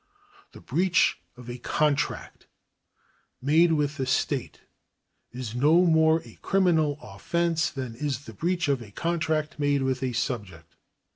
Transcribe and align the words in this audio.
The 0.53 0.61
breach 0.61 1.19
of 1.37 1.47
a 1.47 1.59
contract 1.59 2.47
made 3.39 3.73
with 3.73 3.97
the 3.97 4.07
state 4.07 4.61
is 5.31 5.53
no 5.53 5.85
more 5.85 6.23
a 6.23 6.39
criminal 6.41 6.97
offence 7.03 7.69
than 7.69 7.93
is 7.93 8.25
the 8.25 8.33
breach 8.33 8.67
of 8.67 8.81
a 8.81 8.89
contract 8.89 9.59
made 9.59 9.83
with 9.83 10.01
a 10.01 10.13
subject. 10.13 10.75